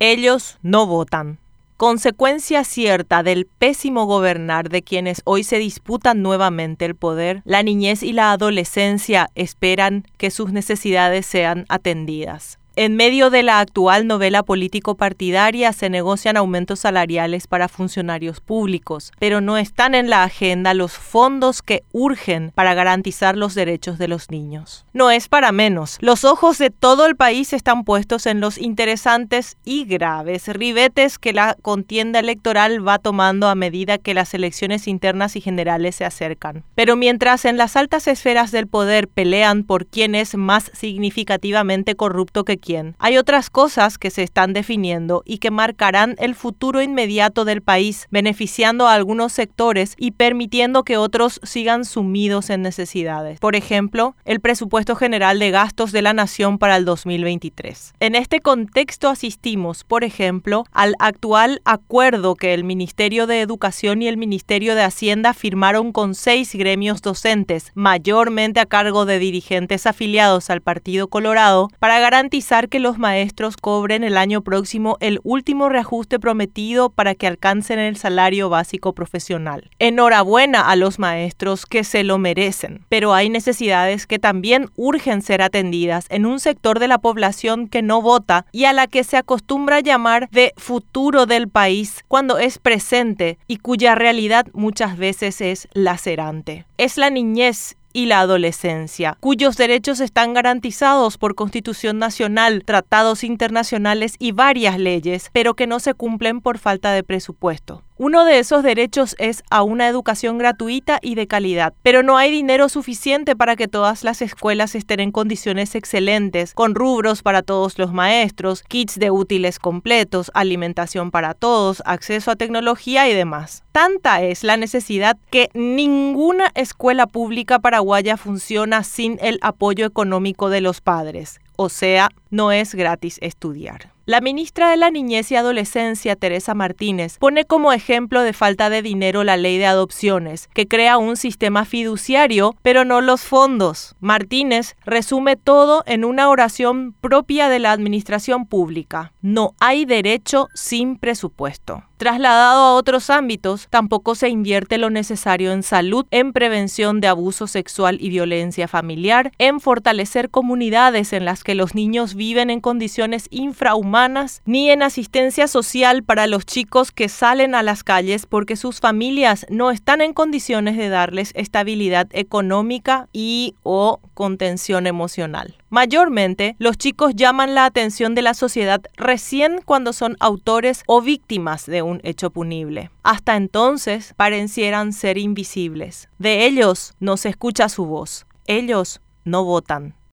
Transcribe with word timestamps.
Ellos 0.00 0.58
no 0.62 0.86
votan. 0.86 1.38
Consecuencia 1.76 2.62
cierta 2.62 3.24
del 3.24 3.46
pésimo 3.46 4.06
gobernar 4.06 4.68
de 4.68 4.82
quienes 4.82 5.22
hoy 5.24 5.42
se 5.42 5.58
disputan 5.58 6.22
nuevamente 6.22 6.84
el 6.84 6.94
poder, 6.94 7.42
la 7.44 7.64
niñez 7.64 8.04
y 8.04 8.12
la 8.12 8.30
adolescencia 8.30 9.30
esperan 9.34 10.06
que 10.16 10.30
sus 10.30 10.52
necesidades 10.52 11.26
sean 11.26 11.66
atendidas. 11.68 12.60
En 12.80 12.94
medio 12.94 13.30
de 13.30 13.42
la 13.42 13.58
actual 13.58 14.06
novela 14.06 14.44
político-partidaria 14.44 15.72
se 15.72 15.90
negocian 15.90 16.36
aumentos 16.36 16.78
salariales 16.78 17.48
para 17.48 17.66
funcionarios 17.66 18.40
públicos, 18.40 19.10
pero 19.18 19.40
no 19.40 19.58
están 19.58 19.96
en 19.96 20.08
la 20.08 20.22
agenda 20.22 20.74
los 20.74 20.92
fondos 20.92 21.60
que 21.60 21.82
urgen 21.90 22.52
para 22.54 22.74
garantizar 22.74 23.36
los 23.36 23.56
derechos 23.56 23.98
de 23.98 24.06
los 24.06 24.30
niños. 24.30 24.86
No 24.92 25.10
es 25.10 25.28
para 25.28 25.50
menos. 25.50 25.98
Los 26.00 26.24
ojos 26.24 26.58
de 26.58 26.70
todo 26.70 27.06
el 27.06 27.16
país 27.16 27.52
están 27.52 27.82
puestos 27.82 28.26
en 28.26 28.38
los 28.38 28.58
interesantes 28.58 29.56
y 29.64 29.84
graves 29.84 30.46
ribetes 30.46 31.18
que 31.18 31.32
la 31.32 31.56
contienda 31.60 32.20
electoral 32.20 32.86
va 32.86 33.00
tomando 33.00 33.48
a 33.48 33.56
medida 33.56 33.98
que 33.98 34.14
las 34.14 34.34
elecciones 34.34 34.86
internas 34.86 35.34
y 35.34 35.40
generales 35.40 35.96
se 35.96 36.04
acercan. 36.04 36.62
Pero 36.76 36.94
mientras 36.94 37.44
en 37.44 37.56
las 37.56 37.74
altas 37.74 38.06
esferas 38.06 38.52
del 38.52 38.68
poder 38.68 39.08
pelean 39.08 39.64
por 39.64 39.84
quién 39.84 40.14
es 40.14 40.36
más 40.36 40.70
significativamente 40.74 41.96
corrupto 41.96 42.44
que 42.44 42.67
hay 42.98 43.16
otras 43.16 43.48
cosas 43.48 43.96
que 43.96 44.10
se 44.10 44.22
están 44.22 44.52
definiendo 44.52 45.22
y 45.24 45.38
que 45.38 45.50
marcarán 45.50 46.16
el 46.18 46.34
futuro 46.34 46.82
inmediato 46.82 47.44
del 47.44 47.62
país, 47.62 48.06
beneficiando 48.10 48.86
a 48.86 48.94
algunos 48.94 49.32
sectores 49.32 49.94
y 49.96 50.10
permitiendo 50.10 50.82
que 50.82 50.98
otros 50.98 51.40
sigan 51.42 51.86
sumidos 51.86 52.50
en 52.50 52.62
necesidades. 52.62 53.40
Por 53.40 53.56
ejemplo, 53.56 54.16
el 54.26 54.40
presupuesto 54.40 54.96
general 54.96 55.38
de 55.38 55.50
gastos 55.50 55.92
de 55.92 56.02
la 56.02 56.12
nación 56.12 56.58
para 56.58 56.76
el 56.76 56.84
2023. 56.84 57.94
En 58.00 58.14
este 58.14 58.40
contexto 58.40 59.08
asistimos, 59.08 59.84
por 59.84 60.04
ejemplo, 60.04 60.64
al 60.72 60.94
actual 60.98 61.62
acuerdo 61.64 62.34
que 62.34 62.52
el 62.52 62.64
Ministerio 62.64 63.26
de 63.26 63.40
Educación 63.40 64.02
y 64.02 64.08
el 64.08 64.18
Ministerio 64.18 64.74
de 64.74 64.82
Hacienda 64.82 65.32
firmaron 65.32 65.92
con 65.92 66.14
seis 66.14 66.54
gremios 66.54 67.00
docentes, 67.00 67.72
mayormente 67.74 68.60
a 68.60 68.66
cargo 68.66 69.06
de 69.06 69.18
dirigentes 69.18 69.86
afiliados 69.86 70.50
al 70.50 70.60
Partido 70.60 71.08
Colorado, 71.08 71.68
para 71.78 71.98
garantizar 72.00 72.57
que 72.66 72.80
los 72.80 72.98
maestros 72.98 73.56
cobren 73.56 74.02
el 74.02 74.16
año 74.16 74.42
próximo 74.42 74.96
el 74.98 75.20
último 75.22 75.68
reajuste 75.68 76.18
prometido 76.18 76.90
para 76.90 77.14
que 77.14 77.28
alcancen 77.28 77.78
el 77.78 77.96
salario 77.96 78.48
básico 78.48 78.92
profesional. 78.92 79.70
Enhorabuena 79.78 80.68
a 80.68 80.74
los 80.74 80.98
maestros 80.98 81.64
que 81.64 81.84
se 81.84 82.02
lo 82.02 82.18
merecen, 82.18 82.84
pero 82.88 83.14
hay 83.14 83.30
necesidades 83.30 84.08
que 84.08 84.18
también 84.18 84.68
urgen 84.74 85.22
ser 85.22 85.42
atendidas 85.42 86.06
en 86.08 86.26
un 86.26 86.40
sector 86.40 86.80
de 86.80 86.88
la 86.88 86.98
población 86.98 87.68
que 87.68 87.82
no 87.82 88.02
vota 88.02 88.46
y 88.50 88.64
a 88.64 88.72
la 88.72 88.88
que 88.88 89.04
se 89.04 89.16
acostumbra 89.16 89.78
llamar 89.78 90.28
de 90.30 90.52
futuro 90.56 91.26
del 91.26 91.48
país 91.48 92.04
cuando 92.08 92.38
es 92.38 92.58
presente 92.58 93.38
y 93.46 93.58
cuya 93.58 93.94
realidad 93.94 94.46
muchas 94.52 94.96
veces 94.96 95.40
es 95.40 95.68
lacerante. 95.74 96.64
Es 96.78 96.96
la 96.96 97.10
niñez 97.10 97.76
y 97.98 98.06
la 98.06 98.20
adolescencia, 98.20 99.16
cuyos 99.18 99.56
derechos 99.56 99.98
están 99.98 100.32
garantizados 100.32 101.18
por 101.18 101.34
Constitución 101.34 101.98
Nacional, 101.98 102.62
tratados 102.64 103.24
internacionales 103.24 104.14
y 104.20 104.30
varias 104.30 104.78
leyes, 104.78 105.30
pero 105.32 105.54
que 105.54 105.66
no 105.66 105.80
se 105.80 105.94
cumplen 105.94 106.40
por 106.40 106.58
falta 106.58 106.92
de 106.92 107.02
presupuesto. 107.02 107.82
Uno 108.00 108.24
de 108.24 108.38
esos 108.38 108.62
derechos 108.62 109.16
es 109.18 109.42
a 109.50 109.64
una 109.64 109.88
educación 109.88 110.38
gratuita 110.38 111.00
y 111.02 111.16
de 111.16 111.26
calidad, 111.26 111.74
pero 111.82 112.04
no 112.04 112.16
hay 112.16 112.30
dinero 112.30 112.68
suficiente 112.68 113.34
para 113.34 113.56
que 113.56 113.66
todas 113.66 114.04
las 114.04 114.22
escuelas 114.22 114.76
estén 114.76 115.00
en 115.00 115.10
condiciones 115.10 115.74
excelentes, 115.74 116.54
con 116.54 116.76
rubros 116.76 117.24
para 117.24 117.42
todos 117.42 117.76
los 117.76 117.92
maestros, 117.92 118.62
kits 118.62 119.00
de 119.00 119.10
útiles 119.10 119.58
completos, 119.58 120.30
alimentación 120.34 121.10
para 121.10 121.34
todos, 121.34 121.82
acceso 121.86 122.30
a 122.30 122.36
tecnología 122.36 123.08
y 123.08 123.14
demás. 123.14 123.64
Tanta 123.72 124.22
es 124.22 124.44
la 124.44 124.56
necesidad 124.56 125.18
que 125.30 125.50
ninguna 125.54 126.52
escuela 126.54 127.08
pública 127.08 127.58
paraguaya 127.58 128.16
funciona 128.16 128.84
sin 128.84 129.18
el 129.20 129.40
apoyo 129.42 129.84
económico 129.84 130.50
de 130.50 130.60
los 130.60 130.80
padres, 130.80 131.40
o 131.56 131.68
sea, 131.68 132.10
no 132.30 132.52
es 132.52 132.76
gratis 132.76 133.18
estudiar. 133.20 133.97
La 134.08 134.22
ministra 134.22 134.70
de 134.70 134.78
la 134.78 134.90
Niñez 134.90 135.30
y 135.30 135.36
Adolescencia, 135.36 136.16
Teresa 136.16 136.54
Martínez, 136.54 137.18
pone 137.18 137.44
como 137.44 137.74
ejemplo 137.74 138.22
de 138.22 138.32
falta 138.32 138.70
de 138.70 138.80
dinero 138.80 139.22
la 139.22 139.36
ley 139.36 139.58
de 139.58 139.66
adopciones, 139.66 140.48
que 140.54 140.66
crea 140.66 140.96
un 140.96 141.18
sistema 141.18 141.66
fiduciario, 141.66 142.56
pero 142.62 142.86
no 142.86 143.02
los 143.02 143.20
fondos. 143.20 143.96
Martínez 144.00 144.76
resume 144.86 145.36
todo 145.36 145.82
en 145.84 146.06
una 146.06 146.30
oración 146.30 146.94
propia 147.02 147.50
de 147.50 147.58
la 147.58 147.70
administración 147.70 148.46
pública. 148.46 149.12
No 149.20 149.54
hay 149.60 149.84
derecho 149.84 150.48
sin 150.54 150.96
presupuesto. 150.96 151.87
Trasladado 151.98 152.60
a 152.60 152.74
otros 152.74 153.10
ámbitos, 153.10 153.66
tampoco 153.70 154.14
se 154.14 154.28
invierte 154.28 154.78
lo 154.78 154.88
necesario 154.88 155.50
en 155.50 155.64
salud, 155.64 156.06
en 156.12 156.32
prevención 156.32 157.00
de 157.00 157.08
abuso 157.08 157.48
sexual 157.48 157.98
y 158.00 158.08
violencia 158.08 158.68
familiar, 158.68 159.32
en 159.38 159.58
fortalecer 159.58 160.30
comunidades 160.30 161.12
en 161.12 161.24
las 161.24 161.42
que 161.42 161.56
los 161.56 161.74
niños 161.74 162.14
viven 162.14 162.50
en 162.50 162.60
condiciones 162.60 163.26
infrahumanas, 163.30 164.42
ni 164.44 164.70
en 164.70 164.84
asistencia 164.84 165.48
social 165.48 166.04
para 166.04 166.28
los 166.28 166.46
chicos 166.46 166.92
que 166.92 167.08
salen 167.08 167.56
a 167.56 167.64
las 167.64 167.82
calles 167.82 168.26
porque 168.26 168.54
sus 168.54 168.78
familias 168.78 169.44
no 169.50 169.72
están 169.72 170.00
en 170.00 170.12
condiciones 170.12 170.76
de 170.76 170.90
darles 170.90 171.32
estabilidad 171.34 172.06
económica 172.12 173.08
y 173.12 173.56
o 173.64 173.98
contención 174.14 174.86
emocional. 174.86 175.57
Mayormente, 175.70 176.56
los 176.58 176.78
chicos 176.78 177.14
llaman 177.14 177.54
la 177.54 177.66
atención 177.66 178.14
de 178.14 178.22
la 178.22 178.32
sociedad 178.32 178.80
recién 178.96 179.60
cuando 179.64 179.92
son 179.92 180.16
autores 180.18 180.82
o 180.86 181.02
víctimas 181.02 181.66
de 181.66 181.82
un 181.82 182.00
hecho 182.04 182.30
punible. 182.30 182.90
Hasta 183.02 183.36
entonces 183.36 184.14
parecieran 184.16 184.94
ser 184.94 185.18
invisibles. 185.18 186.08
De 186.18 186.46
ellos 186.46 186.94
no 187.00 187.18
se 187.18 187.28
escucha 187.28 187.68
su 187.68 187.84
voz. 187.84 188.26
Ellos 188.46 189.00
no 189.24 189.44
votan. 189.44 189.97